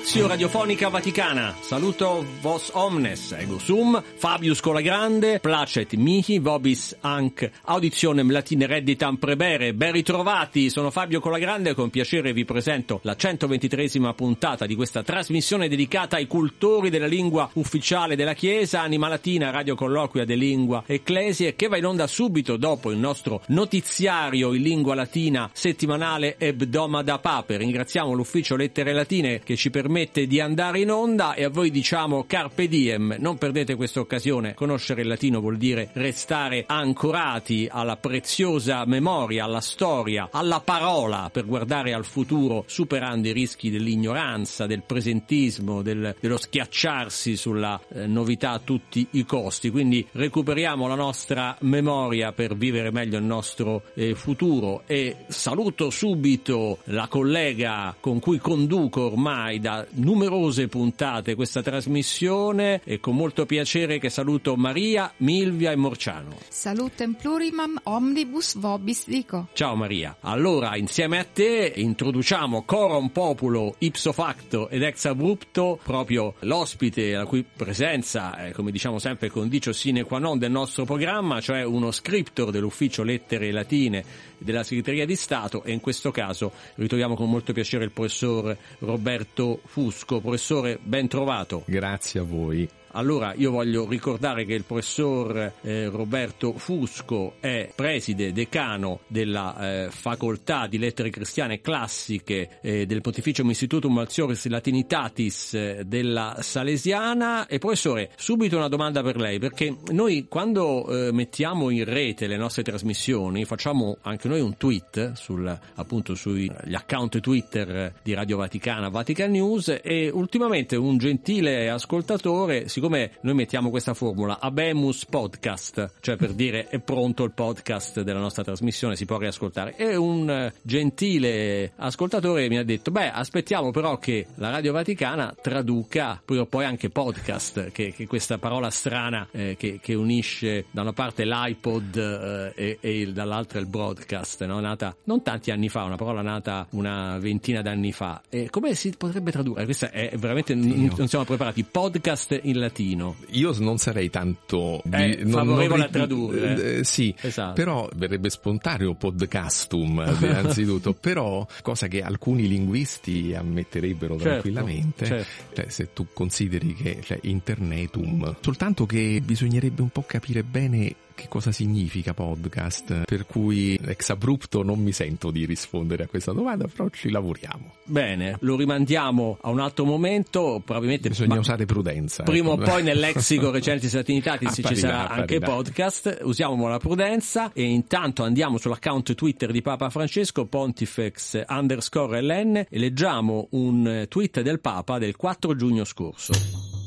[0.00, 8.30] Stazio Radiofonica Vaticana, saluto vos omnes, ego sum, Fabius Colagrande, placet mihi, vobis anc auditionem
[8.30, 14.14] latine redditam prebere, ben ritrovati, sono Fabio Colagrande e con piacere vi presento la 123esima
[14.14, 19.74] puntata di questa trasmissione dedicata ai cultori della lingua ufficiale della Chiesa, Anima Latina, Radio
[19.74, 24.94] Colloquia de Lingua Ecclesie, che va in onda subito dopo il nostro notiziario in lingua
[24.94, 27.58] latina settimanale Ebdomada Pape.
[27.58, 32.22] Ringraziamo l'ufficio Lettere Latine che ci permette di andare in onda e a voi diciamo
[32.24, 34.54] carpe diem, non perdete questa occasione.
[34.54, 41.44] Conoscere il latino vuol dire restare ancorati alla preziosa memoria, alla storia, alla parola per
[41.44, 48.52] guardare al futuro superando i rischi dell'ignoranza, del presentismo, del, dello schiacciarsi sulla eh, novità
[48.52, 49.70] a tutti i costi.
[49.70, 56.78] Quindi recuperiamo la nostra memoria per vivere meglio il nostro eh, futuro e saluto subito
[56.84, 63.98] la collega con cui conduco ormai da numerose puntate questa trasmissione e con molto piacere
[63.98, 66.36] che saluto Maria, Milvia e Morciano.
[66.48, 69.48] Salutem plurimam omnibus vobis dico.
[69.52, 70.16] Ciao Maria.
[70.20, 77.26] Allora, insieme a te introduciamo coram populo ipso facto ed ex abrupto proprio l'ospite la
[77.26, 81.90] cui presenza, è, come diciamo sempre, condicio sine qua non del nostro programma, cioè uno
[81.90, 84.04] scriptor dell'ufficio lettere latine
[84.38, 89.60] della segreteria di Stato e in questo caso ritroviamo con molto piacere il professor Roberto
[89.70, 90.20] Fusco.
[90.20, 91.62] Professore, ben trovato.
[91.64, 92.68] Grazie a voi.
[92.92, 99.90] Allora io voglio ricordare che il professor eh, Roberto Fusco è preside decano della eh,
[99.90, 107.46] facoltà di lettere cristiane classiche eh, del Pontificio Institutum Altioris Latinitatis eh, della Salesiana.
[107.46, 112.36] E professore subito una domanda per lei perché noi quando eh, mettiamo in rete le
[112.36, 118.88] nostre trasmissioni facciamo anche noi un tweet sul, appunto sugli account Twitter di Radio Vaticana
[118.88, 125.96] Vatican News e ultimamente un gentile ascoltatore si siccome noi mettiamo questa formula Abemus Podcast,
[126.00, 130.30] cioè per dire è pronto il podcast della nostra trasmissione, si può riascoltare, e un
[130.30, 136.38] eh, gentile ascoltatore mi ha detto, beh, aspettiamo però che la Radio Vaticana traduca poi
[136.38, 140.94] o poi anche podcast, che, che questa parola strana eh, che, che, unisce da una
[140.94, 144.58] parte l'iPod eh, e, e il, dall'altra il broadcast, no?
[144.58, 148.22] nata non tanti anni fa, una parola nata una ventina d'anni fa.
[148.30, 149.66] E come si potrebbe tradurre?
[149.66, 153.16] Questa è veramente, n- non siamo preparati, podcast in latino.
[153.30, 156.54] Io non sarei tanto eh, non, favorevole non, a tradurre.
[156.54, 157.52] Eh, eh, sì, esatto.
[157.52, 165.54] però verrebbe spontaneo podcastum innanzitutto, però cosa che alcuni linguisti ammetterebbero certo, tranquillamente, certo.
[165.54, 171.28] Cioè, se tu consideri che cioè, internetum, soltanto che bisognerebbe un po' capire bene che
[171.28, 176.66] cosa significa podcast, per cui ex abrupto non mi sento di rispondere a questa domanda,
[176.66, 177.74] però ci lavoriamo.
[177.84, 182.22] Bene, lo rimandiamo a un altro momento, probabilmente bisogna usare prudenza.
[182.22, 182.62] Prima ecco.
[182.62, 188.22] o poi nel lexico recenti Latinitatis ci sarà anche podcast, usiamo la prudenza e intanto
[188.22, 194.98] andiamo sull'account Twitter di Papa Francesco, pontifex underscore ln e leggiamo un tweet del Papa
[194.98, 196.79] del 4 giugno scorso.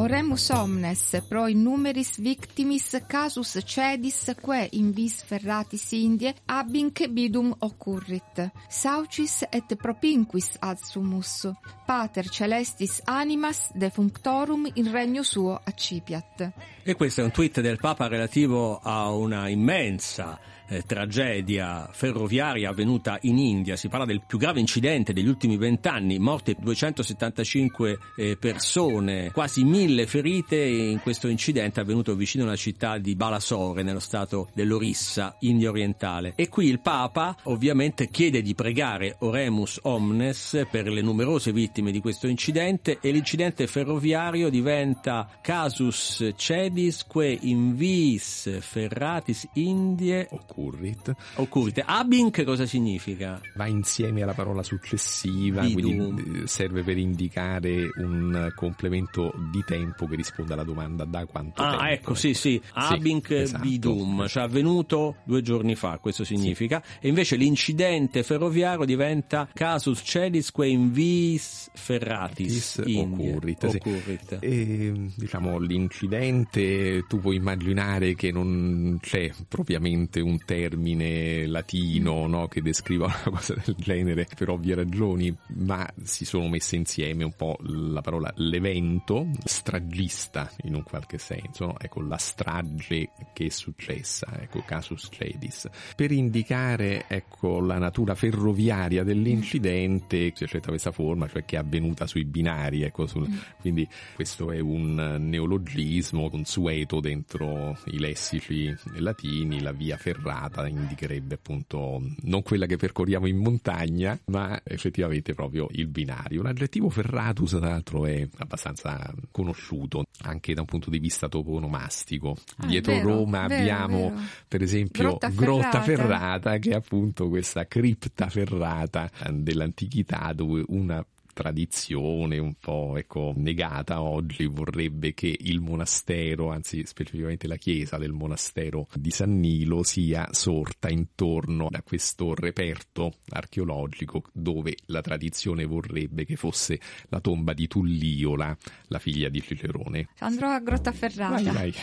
[0.00, 8.50] Oremus omnes pro innumeris victimis casus cedis que in vis ferratis Indie abinc bidum occurrit.
[8.70, 11.52] Saucis et propinquis adsumus.
[11.86, 16.50] Pater celestis animas defunctorum in regno suo accipiat.
[16.82, 23.18] E questo è un tweet del Papa relativo a una immensa eh, tragedia ferroviaria avvenuta
[23.22, 23.76] in India.
[23.76, 30.06] Si parla del più grave incidente degli ultimi vent'anni, morte 275 eh, persone, quasi mille
[30.06, 36.32] ferite in questo incidente avvenuto vicino alla città di Balasore, nello stato dell'Orissa, India orientale.
[36.36, 42.00] E qui il Papa ovviamente chiede di pregare Oremus Omnes per le numerose vittime di
[42.00, 50.28] questo incidente e l'incidente ferroviario diventa casus cedis que in vis ferratis Indie
[50.60, 51.14] occurrit.
[51.36, 51.82] Occurrit.
[51.86, 53.40] Abin cosa significa?
[53.54, 56.14] Va insieme alla parola successiva, bidum.
[56.14, 61.62] quindi eh, serve per indicare un complemento di tempo che risponde alla domanda da quanto
[61.62, 61.82] ah, tempo.
[61.82, 62.60] Ah, ecco, sì, sì.
[62.72, 63.62] Abinc sì, esatto.
[63.62, 66.82] bidum, cioè avvenuto due giorni fa, questo significa.
[66.84, 67.06] Sì.
[67.06, 73.64] E invece l'incidente ferroviario diventa casus celis que in vis ferratis occurrit.
[73.64, 74.38] occurrit.
[74.40, 82.60] E, diciamo, l'incidente tu puoi immaginare che non c'è propriamente un termine latino no, che
[82.60, 87.56] descriva una cosa del genere per ovvie ragioni, ma si sono messe insieme un po'
[87.60, 91.78] la parola l'evento, stragista in un qualche senso, no?
[91.78, 99.04] ecco la strage che è successa, ecco casus cedis, per indicare ecco la natura ferroviaria
[99.04, 103.36] dell'incidente, si accetta questa forma, cioè che è avvenuta sui binari, ecco, sul, mm.
[103.60, 112.00] quindi questo è un neologismo consueto dentro i lessici latini, la via ferrata indicherebbe appunto
[112.22, 116.42] non quella che percorriamo in montagna, ma effettivamente proprio il binario.
[116.42, 122.36] L'aggettivo ferratus, tra l'altro, è abbastanza conosciuto anche da un punto di vista toponomastico.
[122.56, 124.20] Ah, Dietro vero, Roma vero, abbiamo, vero.
[124.48, 125.44] per esempio, Grotta Ferrata.
[125.44, 133.32] Grotta Ferrata, che è appunto questa cripta ferrata dell'antichità dove una tradizione un po' ecco,
[133.36, 139.82] negata oggi vorrebbe che il monastero, anzi specificamente la chiesa del monastero di San Nilo
[139.82, 147.52] sia sorta intorno a questo reperto archeologico dove la tradizione vorrebbe che fosse la tomba
[147.52, 148.56] di Tulliola,
[148.88, 150.08] la figlia di Cicerone.
[150.18, 151.52] Andrò a Grottaferrata.
[151.52, 151.74] Vai, vai.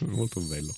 [0.10, 0.72] Molto bello.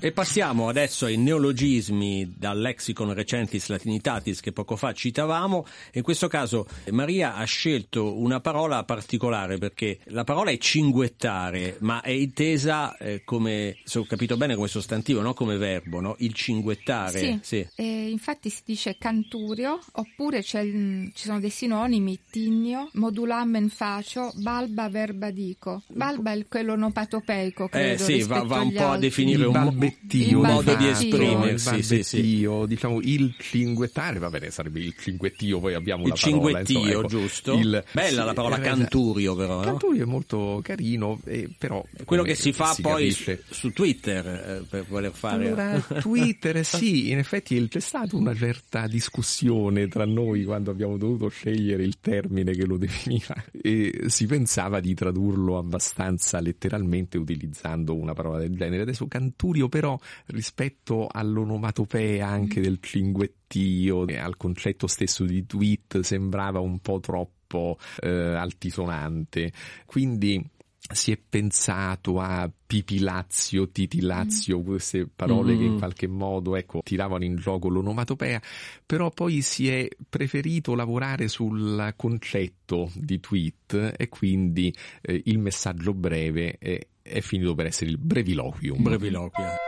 [0.00, 5.66] E passiamo adesso ai neologismi dal lexicon recentis latinitatis che poco fa citavamo.
[5.94, 12.00] In questo caso Maria ha scelto una parola particolare perché la parola è cinguettare, ma
[12.00, 16.14] è intesa eh, come, se ho capito bene, come sostantivo, non come verbo, no?
[16.20, 17.18] Il cinguettare.
[17.18, 17.68] Sì, sì.
[17.74, 25.32] Eh, infatti si dice canturio, oppure ci sono dei sinonimi, tinnio, modulamen facio, balba verba
[25.32, 25.82] dico.
[25.88, 28.02] Balba è quello nopatopeico, eh, credo.
[28.04, 28.94] Eh sì, va, va un po' altri.
[28.94, 32.48] a definire un balbettio, il modo di esprimersi, il sì, sì.
[32.66, 37.06] diciamo il cinguettare, va bene, sarebbe il cinguettio, poi abbiamo il la parola, insomma, ecco,
[37.06, 37.52] giusto?
[37.54, 39.62] Il, Bella la parola canturio però, no?
[39.62, 44.26] Canturio è molto carino, eh, però quello che si fa si poi su, su, Twitter
[44.26, 50.04] eh, per voler fare Allora, Twitter sì, in effetti c'è stata una certa discussione tra
[50.04, 55.58] noi quando abbiamo dovuto scegliere il termine che lo definiva e si pensava di tradurlo
[55.58, 58.82] abbastanza letteralmente utilizzando una parola del genere.
[58.82, 59.96] Adesso canturio però
[60.26, 62.62] rispetto all'onomatopea anche mm.
[62.64, 69.52] del cinguettio e al concetto stesso di tweet sembrava un po' troppo eh, altisonante.
[69.86, 70.44] Quindi
[70.90, 74.64] si è pensato a pipilazio, titilazio, mm.
[74.64, 75.58] queste parole mm.
[75.58, 75.78] che in mm.
[75.78, 78.42] qualche modo ecco, tiravano in gioco l'onomatopea,
[78.84, 85.94] però poi si è preferito lavorare sul concetto di tweet e quindi eh, il messaggio
[85.94, 88.82] breve è, è finito per essere il breviloquium.
[88.82, 89.67] Breviloquium.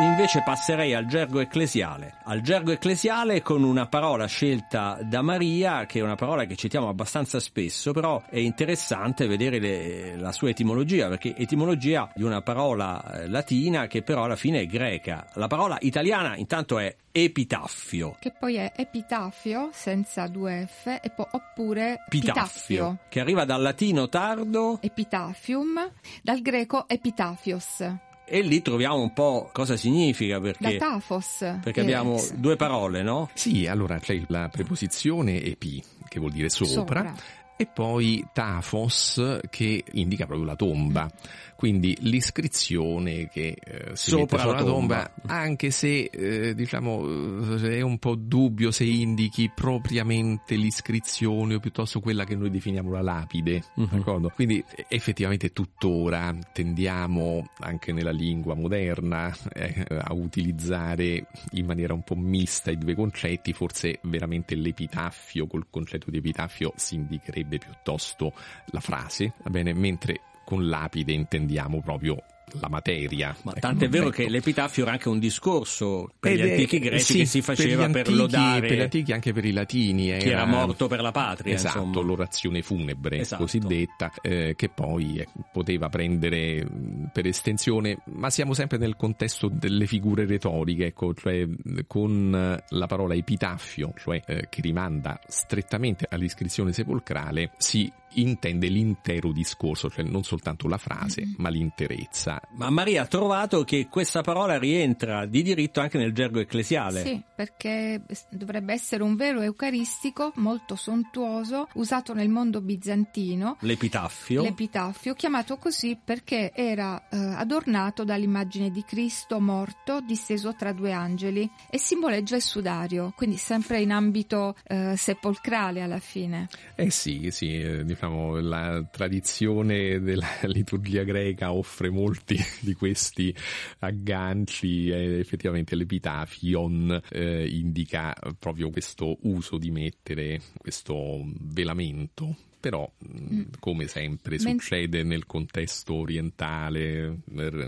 [0.00, 2.14] Invece passerei al gergo ecclesiale.
[2.24, 6.88] Al gergo ecclesiale con una parola scelta da Maria, che è una parola che citiamo
[6.88, 13.12] abbastanza spesso, però è interessante vedere le, la sua etimologia, perché etimologia di una parola
[13.12, 15.28] eh, latina che però alla fine è greca.
[15.34, 18.16] La parola italiana intanto è epitaffio.
[18.18, 23.00] Che poi è epitafio senza due F e poi oppure epitaffio.
[23.06, 24.78] Che arriva dal latino tardo.
[24.80, 25.92] Epitafium,
[26.22, 32.22] dal greco epitafios e lì troviamo un po' cosa significa perché, da tafos, perché abbiamo
[32.34, 33.28] due parole, no?
[33.34, 37.14] Sì, allora c'è la preposizione epi, che vuol dire sopra, sopra.
[37.60, 41.10] E poi tafos, che indica proprio la tomba.
[41.56, 47.98] Quindi l'iscrizione che eh, si sopra la tomba, tomba, anche se eh, diciamo è un
[47.98, 54.30] po' dubbio se indichi propriamente l'iscrizione o piuttosto quella che noi definiamo la lapide, uh-huh.
[54.30, 62.16] Quindi effettivamente tuttora tendiamo anche nella lingua moderna eh, a utilizzare in maniera un po'
[62.16, 68.32] mista i due concetti, forse veramente l'epitaffio col concetto di epitaffio si indicherebbe piuttosto
[68.66, 72.22] la frase, va bene, mentre con lapide intendiamo proprio
[72.60, 73.36] la materia.
[73.42, 74.16] Ma ecco, tanto è vero ecco.
[74.16, 77.86] che l'epitafio era anche un discorso per Ed gli antichi greci sì, che si faceva
[77.86, 80.86] per, antichi, per, lodare per gli antichi anche per i latini era, chi era morto
[80.86, 82.06] per la patria esatto insomma.
[82.06, 83.42] l'orazione funebre esatto.
[83.42, 86.66] cosiddetta eh, che poi eh, poteva prendere
[87.12, 91.46] per estensione ma siamo sempre nel contesto delle figure retoriche ecco cioè
[91.86, 99.90] con la parola epitafio cioè eh, che rimanda strettamente all'iscrizione sepolcrale si intende l'intero discorso,
[99.90, 101.34] cioè non soltanto la frase, mm-hmm.
[101.38, 102.40] ma l'interezza.
[102.56, 107.02] Ma Maria ha trovato che questa parola rientra di diritto anche nel gergo ecclesiale.
[107.02, 113.56] Sì, perché dovrebbe essere un vero eucaristico molto sontuoso, usato nel mondo bizantino.
[113.60, 114.42] L'epitaffio.
[114.42, 121.50] L'epitaffio, chiamato così perché era eh, adornato dall'immagine di Cristo morto disteso tra due angeli
[121.70, 126.48] e simboleggia il sudario, quindi sempre in ambito eh, sepolcrale alla fine.
[126.74, 133.34] Eh sì, sì, eh, diciamo, la tradizione della liturgia greca offre molti di questi
[133.78, 143.42] agganci e effettivamente l'epitafion eh, indica proprio questo uso di mettere questo velamento però mm.
[143.58, 147.20] come sempre succede nel contesto orientale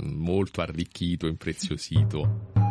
[0.02, 2.61] molto arricchito, impreziosito.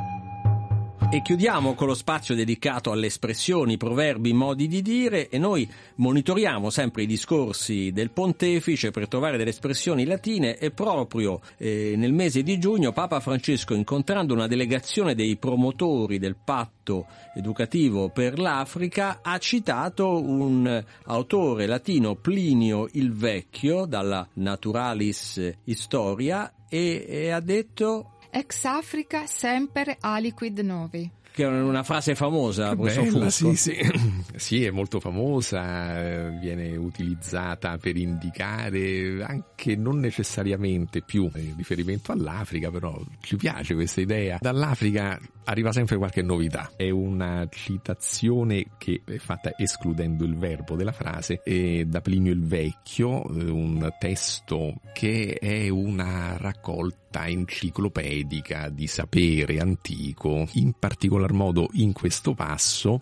[1.14, 6.70] E chiudiamo con lo spazio dedicato alle espressioni, proverbi, modi di dire e noi monitoriamo
[6.70, 12.44] sempre i discorsi del pontefice per trovare delle espressioni latine e proprio eh, nel mese
[12.44, 19.38] di giugno Papa Francesco incontrando una delegazione dei promotori del patto educativo per l'Africa ha
[19.38, 28.64] citato un autore latino Plinio il Vecchio dalla Naturalis Historia e, e ha detto Ex
[28.66, 33.78] Africa semper aliquid novi che è una frase famosa, bella, sì, sì.
[34.36, 43.02] sì, è molto famosa, viene utilizzata per indicare anche non necessariamente più riferimento all'Africa, però
[43.22, 44.40] ci piace questa idea.
[44.42, 46.72] Dall'Africa arriva sempre qualche novità.
[46.76, 52.46] È una citazione che è fatta escludendo il verbo della frase e da Plinio il
[52.46, 61.70] Vecchio, eh, un testo che è una raccolta enciclopedica di sapere antico, in particolar modo
[61.74, 63.02] in questo passo,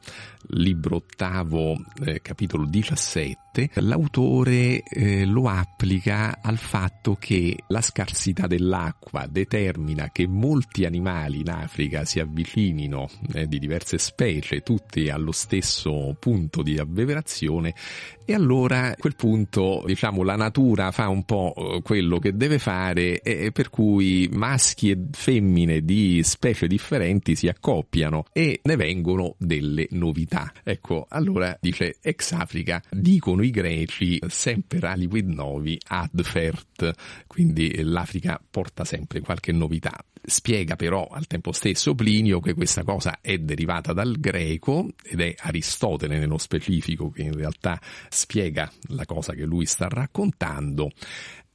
[0.50, 9.28] libro ottavo, eh, capitolo 17, l'autore eh, lo applica al fatto che la scarsità dell'acqua
[9.28, 16.16] determina che molti animali in Africa si avvicinino eh, di diverse specie, tutti allo stesso
[16.20, 17.74] punto di abbeverazione
[18.26, 22.60] e allora a quel punto diciamo la natura fa un po' eh, quello che deve
[22.60, 29.36] fare e per cui maschi e femmine di specie differenti si accoppiano e ne vengono
[29.40, 30.52] delle novità.
[30.64, 36.92] Ecco, allora dice ex Africa, dicono i greci sempre aliquid novi ad fert,
[37.28, 40.04] quindi l'Africa porta sempre qualche novità.
[40.22, 45.34] Spiega però al tempo stesso Plinio che questa cosa è derivata dal greco ed è
[45.38, 47.80] Aristotele nello specifico che in realtà
[48.10, 50.92] spiega la cosa che lui sta raccontando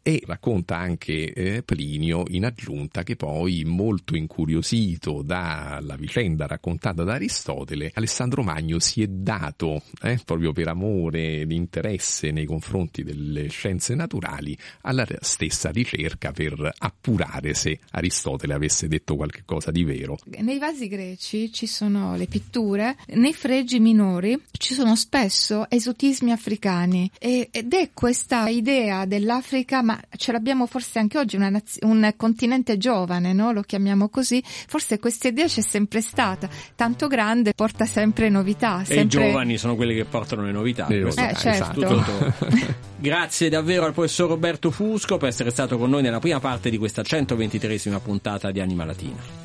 [0.07, 7.15] e racconta anche eh, Plinio in aggiunta che poi molto incuriosito dalla vicenda raccontata da
[7.15, 13.49] Aristotele Alessandro Magno si è dato eh, proprio per amore ed interesse nei confronti delle
[13.49, 20.19] scienze naturali alla stessa ricerca per appurare se Aristotele avesse detto qualche cosa di vero.
[20.37, 27.11] Nei vasi greci ci sono le pitture, nei fregi minori ci sono spesso esotismi africani
[27.19, 33.33] ed è questa idea dell'Africa ma ce l'abbiamo forse anche oggi, naz- un continente giovane,
[33.33, 33.53] no?
[33.53, 38.85] lo chiamiamo così, forse questa idea c'è sempre stata, tanto grande porta sempre novità.
[38.85, 38.97] Sempre...
[38.97, 40.87] E i giovani sono quelli che portano le novità.
[40.87, 42.05] Eh, certo.
[42.97, 46.79] Grazie davvero al professor Roberto Fusco per essere stato con noi nella prima parte di
[46.79, 49.45] questa 123esima puntata di Anima Latina.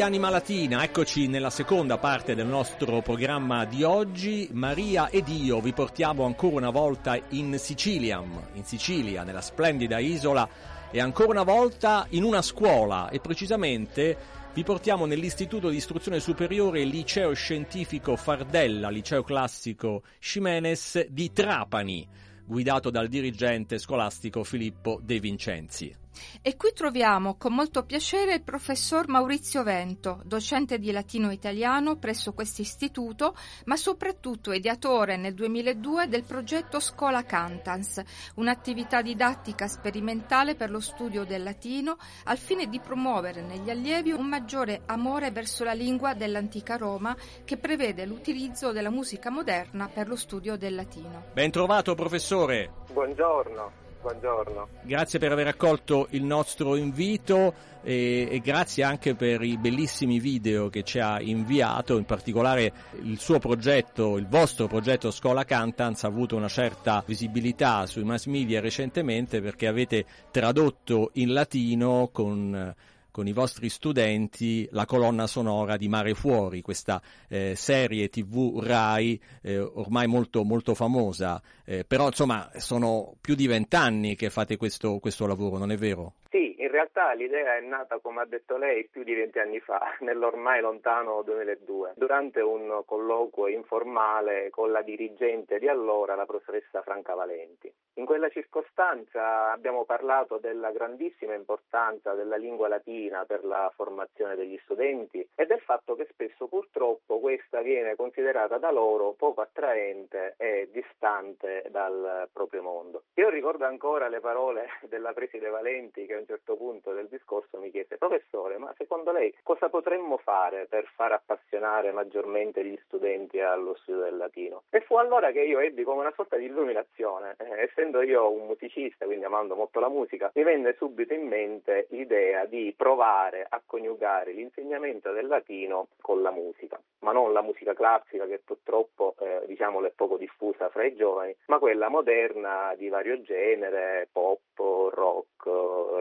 [0.00, 4.48] Di Anima Latina, eccoci nella seconda parte del nostro programma di oggi.
[4.52, 8.22] Maria ed io vi portiamo ancora una volta in Sicilia,
[8.54, 10.48] in Sicilia, nella splendida isola
[10.90, 14.16] e ancora una volta in una scuola e precisamente
[14.54, 22.08] vi portiamo nell'Istituto di Istruzione Superiore Liceo Scientifico Fardella, Liceo Classico Ximenes di Trapani,
[22.46, 25.94] guidato dal dirigente scolastico Filippo De Vincenzi.
[26.42, 32.32] E qui troviamo con molto piacere il professor Maurizio Vento, docente di latino italiano presso
[32.32, 33.36] questo istituto,
[33.66, 38.02] ma soprattutto ideatore nel 2002 del progetto Scola Cantans,
[38.36, 44.26] un'attività didattica sperimentale per lo studio del latino al fine di promuovere negli allievi un
[44.26, 50.16] maggiore amore verso la lingua dell'antica Roma che prevede l'utilizzo della musica moderna per lo
[50.16, 51.24] studio del latino.
[51.32, 52.72] Ben trovato professore.
[52.92, 53.79] Buongiorno.
[54.00, 54.68] Buongiorno.
[54.82, 60.68] Grazie per aver accolto il nostro invito e, e, grazie anche per i bellissimi video
[60.68, 66.08] che ci ha inviato, in particolare il suo progetto, il vostro progetto Scuola Cantans ha
[66.08, 72.74] avuto una certa visibilità sui mass media recentemente perché avete tradotto in latino con
[73.10, 79.20] con i vostri studenti la colonna sonora di Mare Fuori, questa eh, serie tv RAI
[79.42, 84.98] eh, ormai molto, molto famosa, eh, però insomma sono più di vent'anni che fate questo,
[84.98, 86.14] questo lavoro, non è vero?
[86.30, 89.96] Sì, in realtà l'idea è nata, come ha detto lei, più di venti anni fa,
[90.06, 97.14] nell'ormai lontano 2002, durante un colloquio informale con la dirigente di allora, la professoressa Franca
[97.14, 97.72] Valenti.
[97.94, 104.58] In quella circostanza abbiamo parlato della grandissima importanza della lingua latina per la formazione degli
[104.62, 110.68] studenti e del fatto che spesso purtroppo questa viene considerata da loro poco attraente e
[110.70, 113.02] distante dal proprio mondo.
[113.14, 117.58] Io ricordo ancora le parole della preside Valenti che a un certo punto del discorso
[117.58, 123.40] mi chiese professore ma secondo lei cosa potremmo fare per far appassionare maggiormente gli studenti
[123.40, 124.64] allo studio del latino?
[124.68, 128.46] E fu allora che io ebbi come una sorta di illuminazione, eh, essendo io un
[128.46, 133.62] musicista, quindi amando molto la musica, mi venne subito in mente l'idea di provare a
[133.64, 139.44] coniugare l'insegnamento del latino con la musica, ma non la musica classica che purtroppo eh,
[139.46, 145.48] diciamo è poco diffusa fra i giovani, ma quella moderna di vario genere, pop, rock,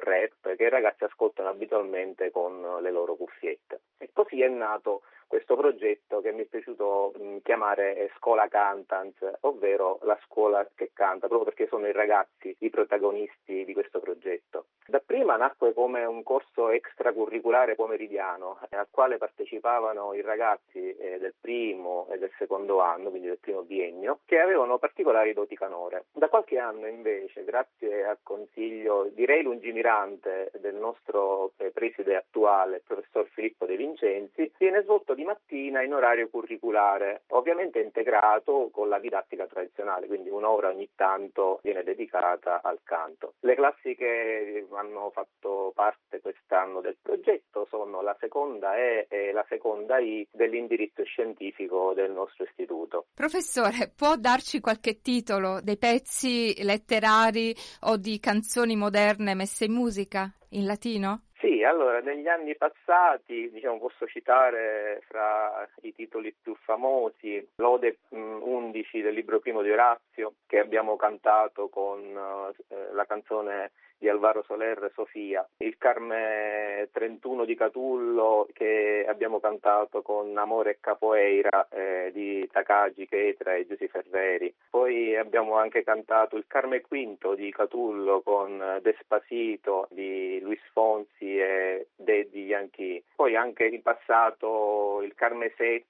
[0.04, 3.82] rap, che i ragazzi ascoltano abitualmente con le loro cuffiette.
[3.98, 10.18] E così è nato questo progetto che mi è piaciuto chiamare Scuola Cantans, ovvero la
[10.26, 14.66] scuola che canta, proprio perché sono i ragazzi i protagonisti di questo progetto.
[14.88, 22.08] Dapprima nacque come un corso extracurriculare pomeridiano al quale partecipavano i ragazzi eh, del primo
[22.10, 26.06] e del secondo anno, quindi del primo biennio, che avevano particolari doti canore.
[26.12, 32.84] Da qualche anno invece, grazie al consiglio direi lungimirante del nostro eh, preside attuale, il
[32.84, 39.00] professor Filippo De Vincenzi, viene svolto di mattina in orario curriculare, ovviamente integrato con la
[39.00, 43.34] didattica tradizionale, quindi un'ora ogni tanto viene dedicata al canto.
[43.42, 49.46] Le classi che hanno fatto parte quest'anno del progetto sono la seconda E e la
[49.50, 53.08] seconda I dell'indirizzo scientifico del nostro istituto.
[53.14, 60.34] Professore, può darci qualche titolo dei pezzi letterari o di canzoni moderne messe in musica
[60.52, 61.24] in latino?
[61.64, 69.14] Allora negli anni passati diciamo, posso citare fra i titoli più famosi l'Ode 11 del
[69.14, 75.48] libro primo di Orazio che abbiamo cantato con eh, la canzone di Alvaro Soler Sofia,
[75.58, 83.06] il Carme 31 di Catullo che abbiamo cantato con Amore e Capoeira eh, di Takagi
[83.08, 84.54] Chetra e Giussi Ferreri.
[84.70, 91.88] Poi abbiamo anche cantato il Carme V di Catullo con Despasito di Luis Fonsi e
[91.96, 93.04] Daddy Yankee.
[93.16, 95.86] Poi anche in passato il Carme 7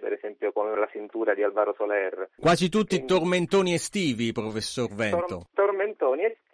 [0.00, 2.30] per esempio con la cintura di Alvaro Soler.
[2.38, 5.26] Quasi tutti Quindi, tormentoni estivi, professor Vento.
[5.26, 6.47] Tor- tormentoni estivi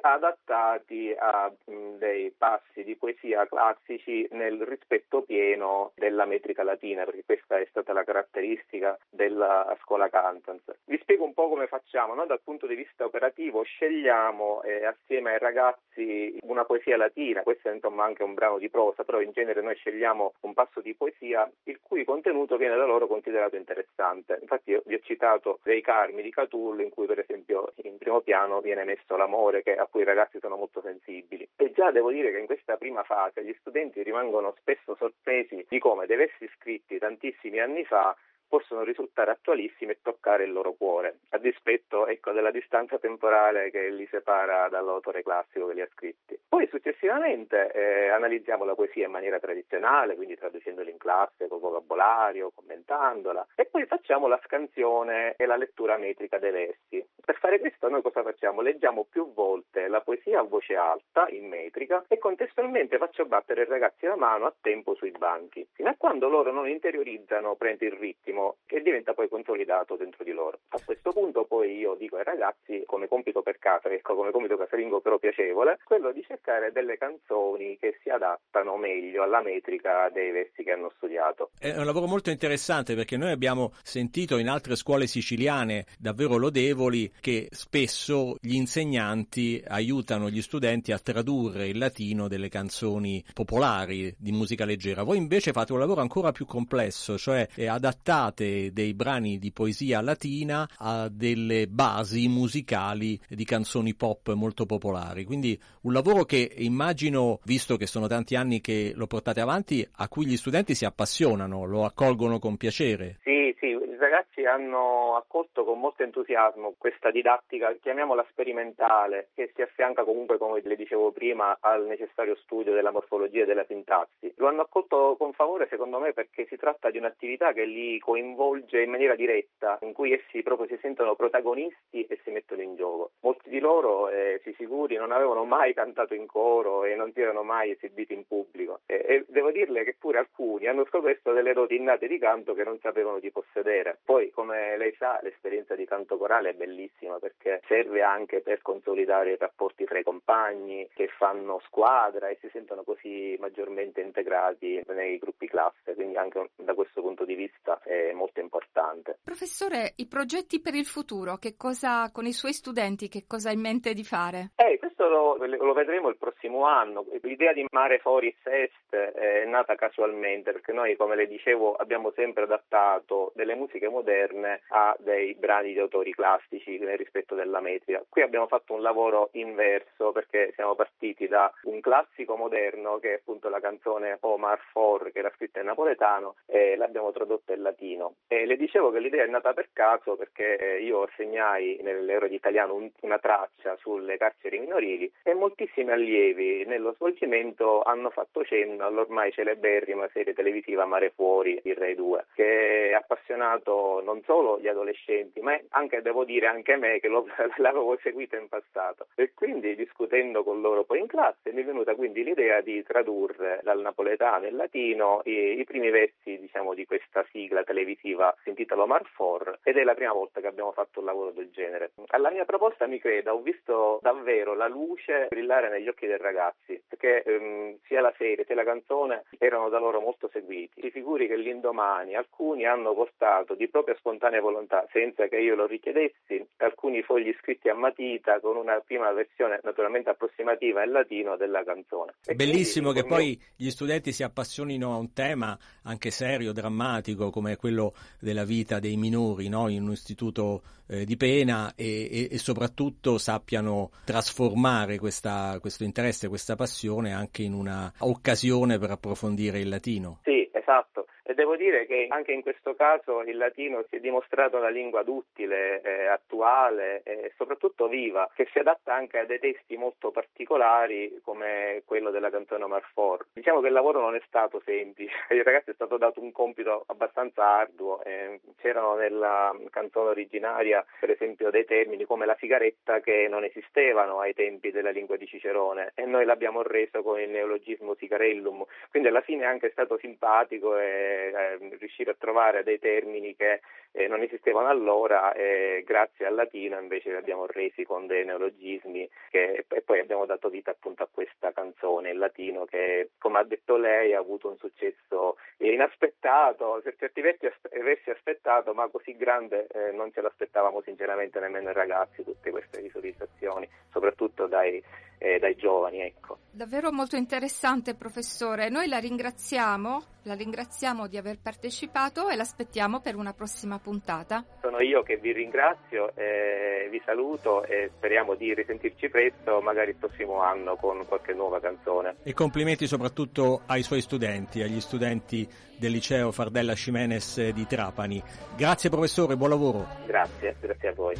[0.00, 7.24] adattati a mh, dei passi di poesia classici nel rispetto pieno della metrica latina, perché
[7.24, 10.62] questa è stata la caratteristica della scuola Cantans.
[10.84, 12.14] Vi spiego un po' come facciamo.
[12.14, 17.68] Noi dal punto di vista operativo scegliamo eh, assieme ai ragazzi una poesia latina, questo
[17.68, 20.94] è insomma anche un brano di prosa, però in genere noi scegliamo un passo di
[20.94, 24.38] poesia il cui contenuto viene da loro considerato interessante.
[24.40, 28.20] Infatti io vi ho citato dei carmi di Catullo in cui per esempio in primo
[28.20, 31.48] piano viene messo l'amore che, a cui i ragazzi sono molto sensibili.
[31.56, 35.78] E già devo dire che in questa prima fase gli studenti rimangono spesso sorpresi di
[35.78, 38.16] come dei versi scritti tantissimi anni fa
[38.50, 43.88] possono risultare attualissimi e toccare il loro cuore, a dispetto ecco, della distanza temporale che
[43.90, 46.36] li separa dall'autore classico che li ha scritti.
[46.48, 52.50] Poi successivamente eh, analizziamo la poesia in maniera tradizionale, quindi traducendola in classe col vocabolario,
[52.52, 57.06] commentandola, e poi facciamo la scansione e la lettura metrica dei versi.
[57.24, 58.62] Per fare questo noi cosa facciamo?
[58.62, 63.66] Leggiamo più volte la poesia a voce alta, in metrica, e contestualmente faccio battere i
[63.66, 67.92] ragazzi la mano a tempo sui banchi, fino a quando loro non interiorizzano prende il
[67.92, 70.60] ritmo che diventa poi consolidato dentro di loro.
[70.68, 74.56] A questo punto poi io dico ai ragazzi come compito per casa, ecco come compito
[74.56, 80.30] casalingo però piacevole, quello di cercare delle canzoni che si adattano meglio alla metrica dei
[80.30, 81.50] versi che hanno studiato.
[81.58, 87.12] È un lavoro molto interessante perché noi abbiamo sentito in altre scuole siciliane davvero lodevoli
[87.20, 94.32] che spesso gli insegnanti aiutano gli studenti a tradurre in latino delle canzoni popolari di
[94.32, 95.02] musica leggera.
[95.02, 100.00] Voi invece fate un lavoro ancora più complesso, cioè adattato adattate dei brani di poesia
[100.00, 105.24] latina a delle basi musicali di canzoni pop molto popolari.
[105.24, 110.08] Quindi un lavoro che immagino, visto che sono tanti anni che lo portate avanti, a
[110.08, 113.18] cui gli studenti si appassionano, lo accolgono con piacere.
[113.22, 120.04] Sì, sì, ragazzi hanno accolto con molto entusiasmo questa didattica, chiamiamola sperimentale, che si affianca
[120.04, 124.32] comunque, come le dicevo prima, al necessario studio della morfologia e della sintassi.
[124.36, 128.82] Lo hanno accolto con favore, secondo me, perché si tratta di un'attività che li coinvolge
[128.82, 133.12] in maniera diretta, in cui essi proprio si sentono protagonisti e si mettono in gioco.
[133.20, 137.20] Molti di loro, eh, si sicuri, non avevano mai cantato in coro e non si
[137.20, 138.80] erano mai esibiti in pubblico.
[138.86, 142.64] E, e devo dirle che pure alcuni hanno scoperto delle doti innate di canto che
[142.64, 143.89] non sapevano di possedere.
[144.04, 149.32] Poi, come lei sa, l'esperienza di canto corale è bellissima perché serve anche per consolidare
[149.32, 155.18] i rapporti tra i compagni che fanno squadra e si sentono così maggiormente integrati nei
[155.18, 159.18] gruppi classe, quindi anche da questo punto di vista è molto importante.
[159.22, 163.52] Professore, i progetti per il futuro, che cosa con i suoi studenti, che cosa ha
[163.52, 164.50] in mente di fare?
[164.56, 167.06] Eh, questo lo, lo vedremo il prossimo anno.
[167.22, 172.44] L'idea di Mare Foris Est è nata casualmente perché noi, come le dicevo, abbiamo sempre
[172.44, 178.04] adattato delle musiche moderne a dei brani di autori classici nel rispetto della metrica.
[178.08, 183.16] Qui abbiamo fatto un lavoro inverso perché siamo partiti da un classico moderno che è
[183.16, 188.14] appunto la canzone Omar For che era scritta in napoletano e l'abbiamo tradotta in latino.
[188.28, 192.74] E le dicevo che l'idea è nata per caso perché io segnai nell'Euro di Italiano
[192.74, 199.32] un, una traccia sulle carceri minorili e moltissimi allievi nello svolgimento hanno fatto cenno all'ormai
[199.32, 203.69] celeberrima serie televisiva Mare Fuori di Rai 2 che ha appassionato
[204.02, 207.26] non solo gli adolescenti ma anche devo dire anche me che lo,
[207.58, 211.94] l'avevo seguito in passato e quindi discutendo con loro poi in classe mi è venuta
[211.94, 217.24] quindi l'idea di tradurre dal napoletano e latino i, i primi versi diciamo di questa
[217.30, 221.06] sigla televisiva si intitola Omar For ed è la prima volta che abbiamo fatto un
[221.06, 221.92] lavoro del genere.
[222.08, 226.82] Alla mia proposta mi creda, ho visto davvero la luce brillare negli occhi dei ragazzi
[226.88, 230.80] perché ehm, sia la serie sia la canzone erano da loro molto seguiti.
[230.80, 235.66] Si figuri che l'indomani alcuni hanno portato di propria spontanea volontà, senza che io lo
[235.66, 241.62] richiedessi, alcuni fogli scritti a matita con una prima versione naturalmente approssimativa in latino della
[241.64, 242.14] canzone.
[242.24, 243.46] E Bellissimo che poi mio...
[243.56, 248.96] gli studenti si appassionino a un tema anche serio, drammatico come quello della vita dei
[248.96, 249.68] minori no?
[249.68, 256.28] in un istituto eh, di pena e, e, e, soprattutto sappiano trasformare questa, questo interesse,
[256.28, 260.20] questa passione anche in una occasione per approfondire il latino.
[260.24, 261.06] Sì, esatto.
[261.22, 265.02] E devo dire che anche in questo caso il latino si è dimostrato una lingua
[265.02, 271.20] duttile, eh, attuale e soprattutto viva, che si adatta anche a dei testi molto particolari
[271.22, 273.26] come quello della canzone Marfor.
[273.32, 276.84] Diciamo che il lavoro non è stato semplice, ai ragazzi è stato dato un compito
[276.86, 278.02] abbastanza arduo.
[278.04, 284.20] Eh, c'erano nella canzone originaria per esempio dei termini come la sigaretta che non esistevano
[284.20, 289.08] ai tempi della lingua di Cicerone e noi l'abbiamo reso con il neologismo sigarellum, quindi
[289.08, 293.60] alla fine è anche stato simpatico e eh, riuscire a trovare dei termini che
[293.92, 299.08] eh, non esistevano allora e grazie al latino invece li abbiamo resi con dei neologismi
[299.30, 303.44] che, e poi abbiamo dato vita appunto a questa canzone in latino che come ha
[303.44, 309.90] detto lei ha avuto un successo inaspettato, per certi versi, aspettato ma così grande eh,
[309.92, 314.82] non ce l'aspettavamo sinceramente nemmeno i ragazzi tutte queste visualizzazioni, soprattutto dai
[315.20, 316.00] eh, dai giovani.
[316.00, 316.38] Ecco.
[316.50, 323.14] Davvero molto interessante professore, noi la ringraziamo, la ringraziamo di aver partecipato e l'aspettiamo per
[323.14, 324.44] una prossima puntata.
[324.60, 329.96] Sono io che vi ringrazio, eh, vi saluto e speriamo di risentirci presto, magari il
[329.96, 332.16] prossimo anno con qualche nuova canzone.
[332.22, 335.46] E complimenti soprattutto ai suoi studenti, agli studenti
[335.78, 338.22] del liceo Fardella Ximenes di Trapani.
[338.56, 339.86] Grazie professore, buon lavoro.
[340.06, 341.14] Grazie, grazie a voi.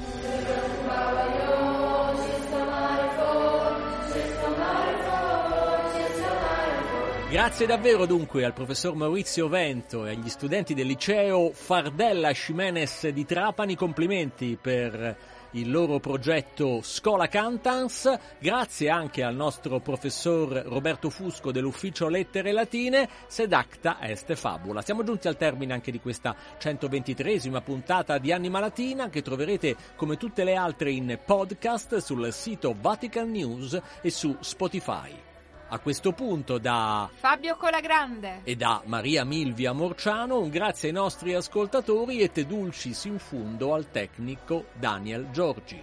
[7.31, 13.25] Grazie davvero dunque al professor Maurizio Vento e agli studenti del liceo Fardella Ximenes di
[13.25, 15.16] Trapani, complimenti per
[15.53, 23.09] il loro progetto Scola Cantans, grazie anche al nostro professor Roberto Fusco dell'ufficio Lettere Latine,
[23.29, 24.83] sed acta est fabula.
[24.83, 30.16] Siamo giunti al termine anche di questa 123esima puntata di Anima Latina che troverete come
[30.16, 35.30] tutte le altre in podcast sul sito Vatican News e su Spotify.
[35.72, 41.33] A questo punto da Fabio Colagrande e da Maria Milvia Morciano un grazie ai nostri
[41.33, 45.80] ascoltatori e te dulcis in fundo al tecnico Daniel Giorgi.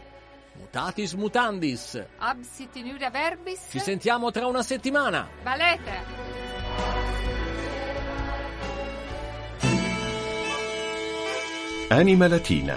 [0.58, 2.06] Mutatis mutandis.
[2.18, 3.68] Absit in iuria verbis.
[3.70, 5.26] Ci sentiamo tra una settimana.
[5.42, 6.26] Valete.
[11.88, 12.76] Anima Latina.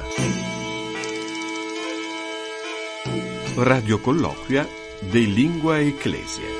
[3.56, 4.64] Radio colloquia
[5.00, 6.59] de Lingua Ecclesia.